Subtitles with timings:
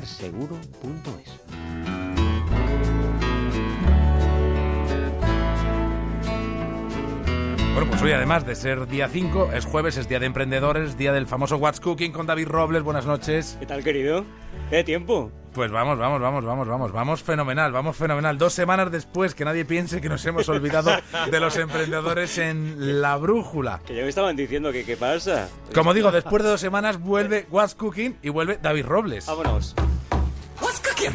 [0.00, 1.40] seguro.es.
[7.74, 11.12] Bueno, pues hoy además de ser día 5, es jueves, es día de emprendedores, día
[11.12, 12.82] del famoso What's Cooking con David Robles.
[12.82, 13.56] Buenas noches.
[13.60, 14.24] ¿Qué tal, querido?
[14.70, 15.30] ¿Qué tiempo?
[15.54, 18.38] Pues vamos, vamos, vamos, vamos, vamos, vamos fenomenal, vamos fenomenal.
[18.38, 20.92] Dos semanas después que nadie piense que nos hemos olvidado
[21.30, 23.80] de los emprendedores en la brújula.
[23.86, 25.50] Que ya me estaban diciendo que qué pasa.
[25.74, 29.26] Como digo, después de dos semanas vuelve What's Cooking y vuelve David Robles.
[29.26, 29.74] Vámonos.
[30.60, 31.14] What's Cooking.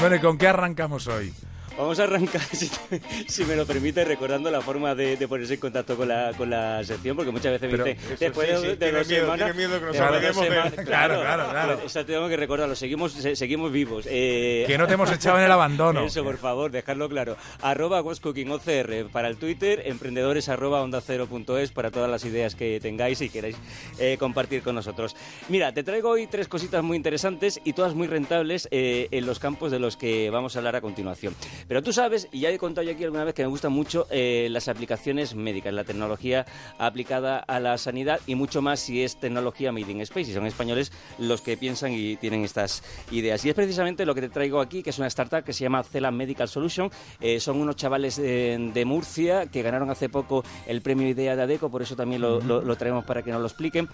[0.00, 1.32] Bueno, ¿y con qué arrancamos hoy?
[1.76, 2.42] Vamos a arrancar,
[3.26, 6.84] si, me lo permite, recordando la forma de, ponerse en contacto con la, con la
[6.84, 9.56] sección, porque muchas veces me dicen, después de, de dos miedo, semanas...
[9.56, 10.20] miedo que nos claro,
[10.84, 11.80] claro, claro, claro.
[11.84, 14.06] Eso tengo que recordarlo, seguimos, seguimos vivos.
[14.08, 16.04] Eh, que no te hemos echado en el abandono.
[16.06, 17.36] Eso, por favor, dejarlo claro.
[17.60, 22.54] Arroba OCR para el Twitter, emprendedores arroba onda cero punto es para todas las ideas
[22.54, 23.56] que tengáis y queráis
[23.98, 25.16] eh, compartir con nosotros.
[25.48, 29.38] Mira, te traigo hoy tres cositas muy interesantes y todas muy rentables eh, en los
[29.38, 31.34] campos de los que vamos a hablar a continuación.
[31.68, 34.06] Pero tú sabes, y ya he contado yo aquí alguna vez que me gustan mucho
[34.10, 36.46] eh, las aplicaciones médicas, la tecnología
[36.78, 40.46] aplicada a la sanidad y mucho más si es tecnología made in space, y son
[40.46, 43.44] españoles los que piensan y tienen estas ideas.
[43.44, 45.82] Y es precisamente lo que te traigo aquí, que es una startup que se llama
[45.82, 46.90] Celan Medical Solution.
[47.20, 51.70] Eh, son unos chavales de, Murcia que ganaron hace poco el premio Idea de ADECO,
[51.70, 53.88] por eso también lo, traemos para que nos lo expliquen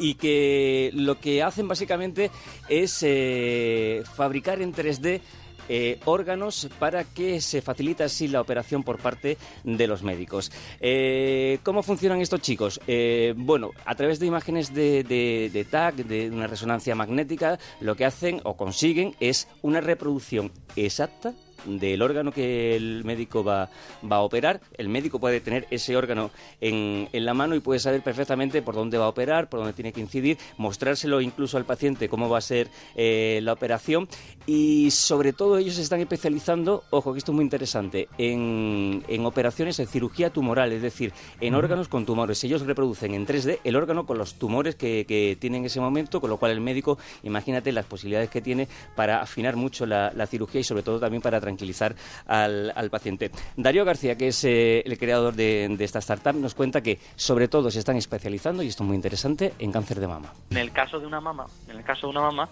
[0.00, 2.30] y que lo que hacen básicamente
[2.68, 5.20] es eh, fabricar en 3D
[5.68, 10.52] eh, órganos para que se facilite así la operación por parte de los médicos.
[10.80, 12.80] Eh, ¿Cómo funcionan estos chicos?
[12.86, 17.96] Eh, bueno, a través de imágenes de, de, de TAC, de una resonancia magnética, lo
[17.96, 21.34] que hacen o consiguen es una reproducción exacta
[21.64, 23.70] del órgano que el médico va,
[24.10, 24.60] va a operar.
[24.76, 28.74] El médico puede tener ese órgano en, en, la mano y puede saber perfectamente por
[28.74, 32.38] dónde va a operar, por dónde tiene que incidir, mostrárselo incluso al paciente cómo va
[32.38, 34.08] a ser eh, la operación
[34.46, 39.26] y sobre todo ellos se están especializando, ojo que esto es muy interesante, en, en
[39.26, 42.42] operaciones de cirugía tumoral, es decir, en órganos con tumores.
[42.44, 46.20] Ellos reproducen en 3D el órgano con los tumores que, que tiene en ese momento,
[46.20, 50.26] con lo cual el médico, imagínate las posibilidades que tiene para afinar mucho la, la
[50.26, 51.94] cirugía y sobre todo también para tranquilizar
[52.26, 53.30] al, paciente.
[53.56, 57.46] Darío García, que es eh, el creador de, de, esta startup, nos cuenta que sobre
[57.46, 60.32] todo se están especializando, y esto es muy interesante, en cáncer de mama.
[60.50, 62.48] En el caso de una mama, en el caso de una mama,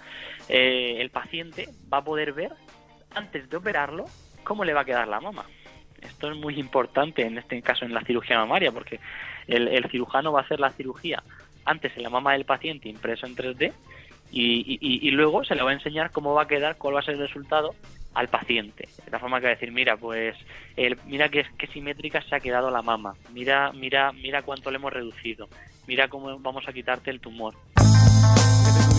[0.49, 2.53] eh, el paciente va a poder ver
[3.15, 4.05] antes de operarlo
[4.45, 5.45] cómo le va a quedar la mama.
[6.01, 9.01] Esto es muy importante en este caso en la cirugía mamaria, porque
[9.49, 11.23] el, cirujano va a hacer la cirugía
[11.65, 13.73] antes en la mama del paciente impreso en 3D
[14.31, 17.01] y, y, y, luego se le va a enseñar cómo va a quedar, cuál va
[17.01, 17.75] a ser el resultado
[18.15, 18.89] al paciente.
[19.05, 20.37] De la forma que va a decir, mira, pues,
[20.77, 24.77] el, mira qué, qué simétrica se ha quedado la mama, mira, mira, mira cuánto le
[24.77, 25.49] hemos reducido,
[25.87, 27.55] mira cómo vamos a quitarte el tumor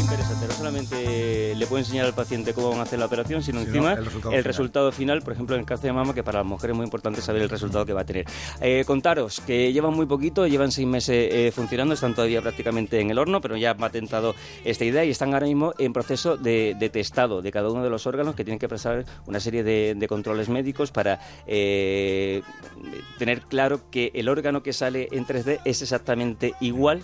[0.06, 0.48] interesante.
[0.48, 3.94] No solamente le puede enseñar al paciente cómo van a hacer la operación, sino encima
[3.94, 5.22] el, resultado, final.
[5.22, 7.42] por ejemplo, en el cáncer de mama, que para las mujeres es muy importante saber
[7.42, 8.26] el resultado que va a tener.
[8.62, 13.10] Eh, contaros que llevan muy poquito, llevan seis meses eh, funcionando, están todavía prácticamente en
[13.10, 16.76] el horno, pero ya han patentado esta idea y están ahora mismo en proceso de,
[16.94, 20.50] testado de cada uno de los órganos que tienen que pasar una serie de, controles
[20.50, 22.44] médicos para eh,
[23.18, 27.02] tener claro que el órgano que sale en 3D es exactamente igual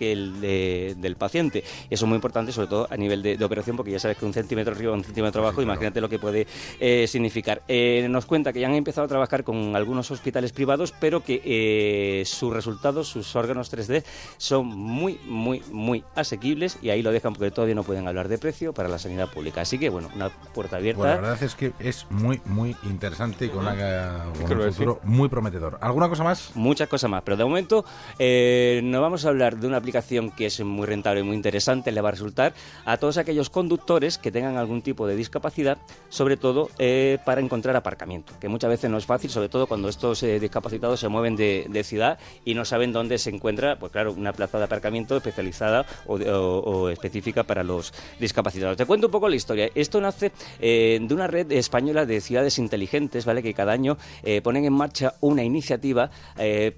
[0.00, 1.62] que el del paciente.
[1.90, 4.32] Eso es muy importante, sobre todo a nivel de, operación, porque ya sabes que un
[4.32, 6.46] centímetro arriba, un centímetro abajo, imagínate lo que puede
[6.80, 7.62] eh, significar.
[7.68, 11.42] Eh, nos cuenta que ya han empezado a trabajar con algunos hospitales privados, pero que
[11.44, 14.04] eh, sus resultados, sus órganos 3D,
[14.38, 18.38] son muy, muy, muy asequibles y ahí lo dejan porque todavía no pueden hablar de
[18.38, 19.60] precio para la sanidad pública.
[19.60, 21.02] Así que, bueno, una puerta abierta.
[21.02, 25.28] la verdad es que es muy, muy interesante y con, una, con un futuro muy
[25.28, 25.76] prometedor.
[25.82, 26.52] ¿Alguna cosa más?
[26.54, 27.84] Muchas cosas más, pero de momento
[28.18, 29.89] nos vamos a hablar de una aplicación
[30.36, 34.18] que es muy rentable y muy interesante, le va a resultar a todos aquellos conductores
[34.18, 35.78] que tengan algún tipo de discapacidad,
[36.08, 39.88] sobre todo eh, para encontrar aparcamiento, que muchas veces no es fácil, sobre todo cuando
[39.88, 44.12] estos eh, discapacitados se mueven de, ciudad y no saben dónde se encuentra, pues claro,
[44.12, 48.76] una plaza de aparcamiento especializada o, específica para los discapacitados.
[48.76, 49.70] Te cuento un poco la historia.
[49.74, 53.42] Esto nace eh, de una red española de ciudades inteligentes, ¿vale?
[53.42, 53.96] Que cada año
[54.42, 56.10] ponen en marcha una iniciativa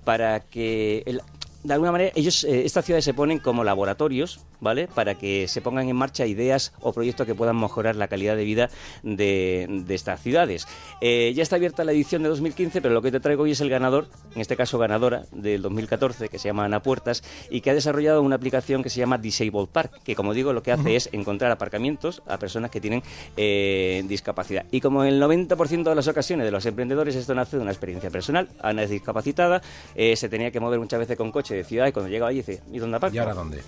[0.05, 1.21] para que el,
[1.63, 4.87] de alguna manera, ellos, eh, estas ciudades se ponen como laboratorios, ¿vale?
[4.87, 8.45] Para que se pongan en marcha ideas o proyectos que puedan mejorar la calidad de
[8.45, 8.71] vida
[9.03, 10.67] de, estas ciudades.
[11.01, 13.61] Eh, ya está abierta la edición de 2015, pero lo que te traigo hoy es
[13.61, 17.71] el ganador, en este caso ganadora del 2014, que se llama Ana Puertas, y que
[17.71, 20.95] ha desarrollado una aplicación que se llama Disabled Park, que como digo, lo que hace
[20.95, 23.03] es encontrar aparcamientos a personas que tienen
[23.37, 24.65] eh, discapacidad.
[24.71, 27.73] Y como en el 90% de las ocasiones de los emprendedores, esto nace de una
[27.73, 28.49] experiencia personal.
[28.63, 29.61] Ana es discapacitada,
[29.97, 32.63] se tenía que mover muchas veces con coche de ciudad y cuando llega ahí dice,
[32.73, 33.17] ¿y dónde aparco?
[33.17, 33.61] ¿Y ahora dónde?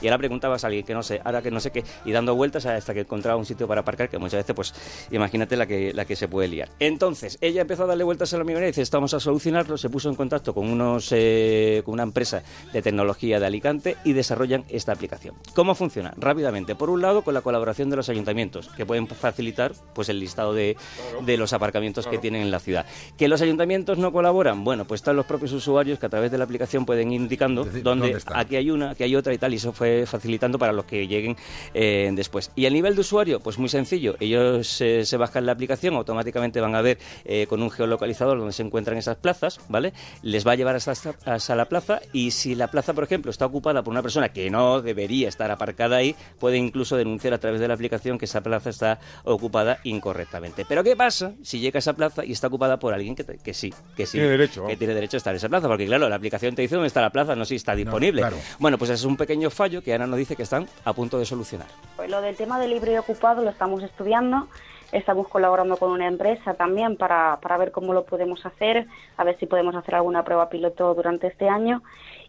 [0.00, 2.34] Y ahora preguntabas a alguien que no sé, ahora que no sé qué, y dando
[2.34, 4.74] vueltas hasta que encontraba un sitio para aparcar, que muchas veces, pues,
[5.10, 6.68] imagínate la que, la que se puede liar.
[6.78, 9.90] Entonces, ella empezó a darle vueltas a la millonera y dice, estamos a solucionarlo, se
[9.90, 12.42] puso en contacto con, unos, eh, con una empresa
[12.72, 15.34] de tecnología de Alicante y desarrollan esta aplicación.
[15.54, 16.12] ¿Cómo funciona?
[16.16, 20.20] Rápidamente, por un lado, con la colaboración de los ayuntamientos, que pueden facilitar pues, el
[20.20, 20.76] listado de,
[21.24, 22.86] de los aparcamientos que tienen en la ciudad.
[23.16, 24.64] ¿Que los ayuntamientos no colaboran?
[24.64, 27.64] Bueno, pues están los propios usuarios que a través de la aplicación pueden ir indicando
[27.64, 30.58] Decir, dónde, ¿dónde aquí hay una, aquí hay otra y tal, y eso fue facilitando
[30.58, 31.36] para los que lleguen
[31.74, 32.50] eh, después.
[32.56, 36.60] Y a nivel de usuario, pues muy sencillo, ellos eh, se bajan la aplicación, automáticamente
[36.60, 39.92] van a ver eh, con un geolocalizador donde se encuentran esas plazas, ¿vale?
[40.22, 40.92] Les va a llevar hasta,
[41.24, 44.50] hasta la plaza y si la plaza, por ejemplo, está ocupada por una persona que
[44.50, 48.40] no debería estar aparcada ahí, puede incluso denunciar a través de la aplicación que esa
[48.42, 50.64] plaza está ocupada incorrectamente.
[50.68, 53.38] Pero ¿qué pasa si llega a esa plaza y está ocupada por alguien que, te-
[53.38, 54.66] que sí, que sí, Tiene derecho.
[54.66, 55.68] que tiene derecho a estar en esa plaza?
[55.68, 58.20] Porque claro, la aplicación te dice dónde está la plaza, no si está disponible.
[58.20, 58.36] claro.
[58.58, 61.24] Bueno, pues es un pequeño fallo que Ana nos dice que están a punto de
[61.24, 61.68] solucionar.
[61.96, 64.48] Pues lo del tema del libre y ocupado lo estamos estudiando.
[64.92, 68.86] Estamos colaborando con una empresa también para, para ver cómo lo podemos hacer,
[69.18, 71.82] a ver si podemos hacer alguna prueba piloto durante este año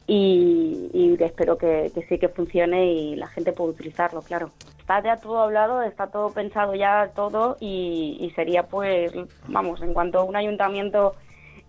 [0.07, 4.51] y, y espero que, que sí que funcione y la gente pueda utilizarlo, claro.
[4.79, 9.13] Está ya todo hablado, está todo pensado ya todo y, y sería pues,
[9.47, 11.15] vamos, en cuanto un ayuntamiento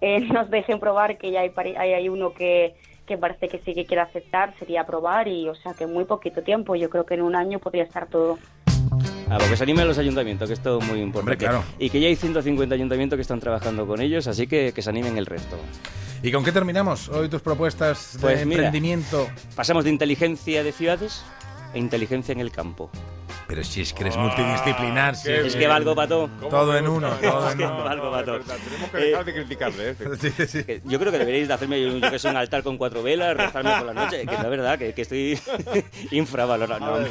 [0.00, 2.74] eh, nos dejen probar que ya hay, hay uno que,
[3.10, 6.04] que parece que sí que quiere aceptar, sería probar y o sea que en muy
[6.04, 8.38] poquito tiempo, yo creo que en un año podría estar todo.
[9.28, 11.18] A lo que se animen los ayuntamientos, que es muy importante.
[11.18, 11.64] Hombre, claro.
[11.80, 14.90] Y que ya hay 150 ayuntamientos que están trabajando con ellos, así que que se
[14.90, 15.56] animen el resto.
[16.22, 18.62] ¿Y con qué terminamos hoy tus propuestas de Pues mira.
[18.62, 19.26] emprendimiento?
[19.56, 21.24] Pasamos de inteligencia de ciudades
[21.74, 22.90] a inteligencia en el campo.
[23.50, 26.30] Pero si es que eres multidisciplinar, si Es que valgo para todo.
[26.38, 26.94] ¿Cómo Todo en no?
[26.94, 27.78] uno, No, todo en no, uno.
[27.82, 28.38] no, Algo es va todo.
[28.38, 29.90] Tenemos que dejar de criticarle.
[29.90, 29.96] ¿eh?
[30.20, 30.62] Sí, sí.
[30.62, 33.36] Que Yo creo que deberíais de hacerme yo, que soy un altar con cuatro velas,
[33.36, 35.36] rezarme por la noche, que es la verdad, que, que estoy
[36.12, 37.00] infravalorado.
[37.00, 37.06] No.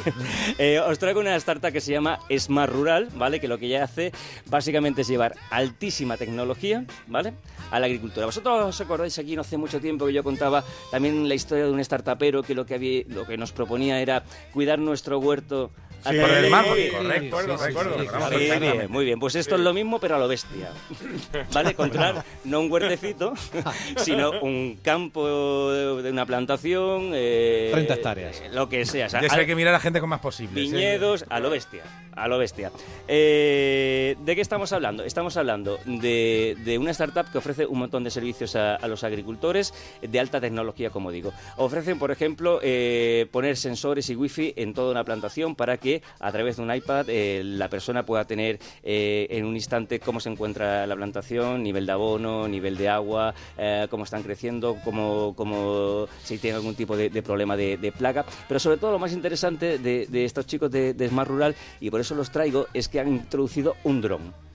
[0.58, 3.38] Eh, os traigo una startup que se llama Smart Rural, ¿vale?
[3.38, 4.10] Que lo que ella hace
[4.46, 7.34] básicamente es llevar altísima tecnología, ¿vale?
[7.70, 8.24] A la agricultura.
[8.24, 11.70] Vosotros os acordáis aquí no hace mucho tiempo que yo contaba también la historia de
[11.70, 14.22] un startupero que lo que había, lo que nos proponía era
[14.54, 15.70] cuidar nuestro huerto.
[16.08, 16.50] Sí, Por el sí,
[16.90, 17.40] correcto.
[17.40, 18.28] recuerdo, sí, recuerdo, sí, recuerdo.
[18.30, 19.20] sí, Muy bien, muy bien.
[19.20, 20.70] Pues esto es lo mismo, pero a lo bestia.
[21.52, 21.74] ¿Vale?
[21.74, 23.34] Controlar no un huertecito,
[23.96, 27.10] sino un campo de una plantación.
[27.14, 28.42] eh, 30 hectáreas.
[28.52, 29.06] Lo que sea.
[29.06, 30.56] o sea, hay que mirar a la gente con más posibles.
[30.56, 30.70] ¿eh?
[30.70, 31.82] Viñedos, a lo bestia,
[32.14, 32.70] a lo bestia.
[33.08, 35.04] Eh, ¿De qué estamos hablando?
[35.04, 39.04] Estamos hablando de, de una startup que ofrece un montón de servicios a, a los
[39.04, 41.32] agricultores de alta tecnología, como digo.
[41.56, 46.32] Ofrecen, por ejemplo, eh, poner sensores y wifi en toda una plantación para que a
[46.32, 50.28] través de un iPad eh, la persona pueda tener eh, en un instante cómo se
[50.28, 56.38] encuentra la plantación, nivel de abono, nivel de agua, eh, cómo están creciendo, cómo, si
[56.38, 58.24] tienen algún tipo de, problema de, plaga.
[58.46, 62.14] Pero sobre todo lo más interesante de, estos chicos de, Smart Rural, y por eso
[62.14, 64.49] los traigo, es que han introducido un dron.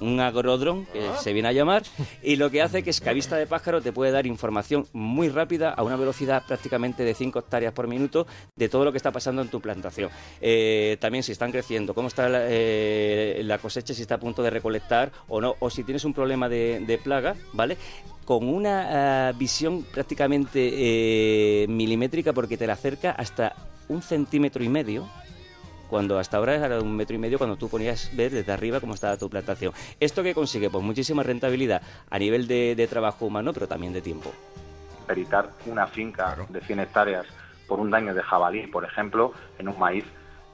[0.00, 1.82] Un agrodron, que se viene a llamar,
[2.22, 4.86] y lo que hace que es que a vista de pájaro te puede dar información
[4.92, 8.26] muy rápida a una velocidad prácticamente de 5 hectáreas por minuto
[8.56, 10.10] de todo lo que está pasando en tu plantación.
[10.40, 14.42] Eh, también si están creciendo, cómo está la, eh, la cosecha, si está a punto
[14.42, 17.76] de recolectar o no, o si tienes un problema de, de plaga, ¿vale?
[18.24, 23.54] Con una ah, visión prácticamente eh, milimétrica porque te la acerca hasta
[23.88, 25.08] un centímetro y medio
[25.88, 28.94] cuando hasta ahora era un metro y medio cuando tú ponías ver desde arriba cómo
[28.94, 29.72] estaba tu plantación.
[30.00, 30.70] ¿Esto que consigue?
[30.70, 34.32] Pues muchísima rentabilidad a nivel de, de trabajo humano, pero también de tiempo.
[35.06, 37.26] peritar una finca de 100 hectáreas
[37.68, 40.04] por un daño de jabalí, por ejemplo, en un maíz,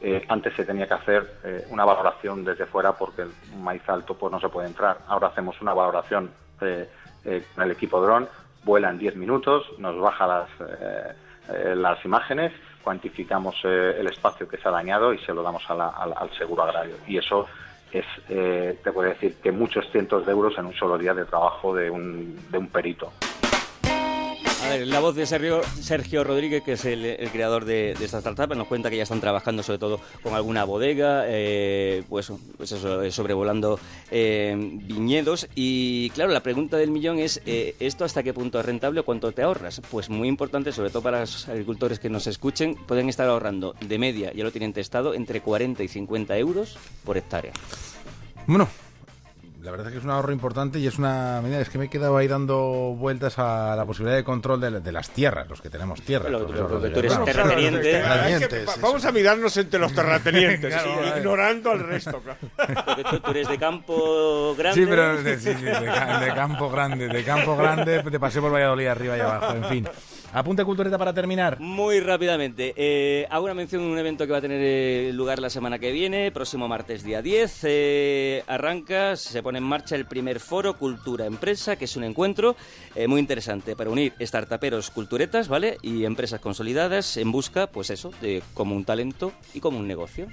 [0.00, 3.30] eh, antes se tenía que hacer eh, una valoración desde fuera porque el
[3.62, 4.98] maíz alto pues no se puede entrar.
[5.06, 6.88] Ahora hacemos una valoración eh,
[7.24, 8.28] eh, con el equipo dron,
[8.64, 11.12] vuela en 10 minutos, nos baja las, eh,
[11.50, 15.62] eh, las imágenes, cuantificamos eh, el espacio que se ha dañado y se lo damos
[15.70, 16.96] a la- al, al seguro agrario.
[17.06, 17.46] Y eso
[17.92, 21.24] es, eh, te puedo decir, que muchos cientos de euros en un solo día de
[21.24, 23.12] trabajo de un, de un perito.
[24.62, 28.18] A ver, la voz de Sergio, Sergio Rodríguez, que es el, creador de, de esta
[28.18, 32.70] startup, nos cuenta que ya están trabajando sobre todo con alguna bodega, eh, pues, pues
[32.70, 35.48] eh, sobrevolando eh, viñedos.
[35.56, 39.04] Y claro, la pregunta del millón es, eh, ¿esto hasta qué punto es rentable o
[39.04, 39.82] cuánto te ahorras?
[39.90, 43.98] Pues muy importante, sobre todo para los agricultores que nos escuchen, pueden estar ahorrando de
[43.98, 47.52] media, ya lo tienen testado, entre 40 y 50 euros por hectárea.
[48.46, 48.68] Bueno,
[49.62, 51.60] la verdad es que es un ahorro importante y es una medida.
[51.60, 52.58] Es que me he quedado ahí dando
[52.98, 56.30] vueltas a la posibilidad de control de, de las tierras, los que tenemos tierras.
[56.32, 56.98] Lo- profesor lo- lo que tú Rodríguez.
[56.98, 57.26] eres Vamos.
[57.30, 57.80] Terrateniente.
[57.82, 58.02] que-
[59.06, 62.20] a mirarnos entre los terratenientes, Claro, ignorando al resto.
[62.20, 62.38] claro.
[62.86, 64.80] Porque tú, tú eres de campo grande.
[64.80, 68.42] Sí, pero de, sí, sí, de ca- de campo grande, de campo grande, de paseo
[68.42, 69.88] por Valladolid arriba y abajo, en fin.
[70.34, 71.60] Apunte cultureta para terminar.
[71.60, 75.38] Muy rápidamente, eh, hago una mención de un evento que va a tener eh, lugar
[75.40, 77.60] la semana que viene, próximo martes día 10.
[77.64, 82.56] eh, arranca, se pone en marcha el primer foro Cultura Empresa, que es un encuentro
[82.94, 85.76] eh, muy interesante para unir startuperos culturetas, ¿vale?
[85.82, 90.28] Y empresas consolidadas en busca, pues eso, de como un talento y como un negocio.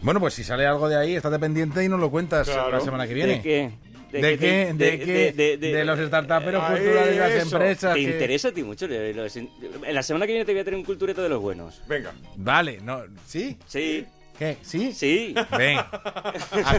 [0.00, 2.70] Bueno, pues si sale algo de ahí, estate pendiente y nos lo cuentas Claro.
[2.70, 3.34] la semana que viene.
[3.34, 3.70] ¿De qué?
[4.12, 4.72] ¿De, qué?
[4.74, 5.56] ¿De, qué?
[5.58, 7.56] De, los startuperos Ahí, culturales de las eso.
[7.56, 7.94] empresas.
[7.94, 8.86] ¿Te que- interesa a ti mucho?
[8.88, 9.48] Eh, los- En
[9.94, 11.82] la semana que viene te voy a tener un cultureto de los buenos.
[11.88, 12.12] Venga.
[12.36, 13.56] Vale, no, ¿sí?
[13.66, 14.06] Sí,
[14.38, 14.58] ¿Qué?
[14.62, 14.92] ¿Sí?
[14.92, 15.34] sí.
[15.56, 15.78] Ven.
[15.78, 16.78] Hasta